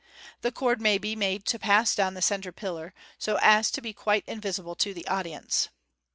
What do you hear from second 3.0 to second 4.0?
so as to be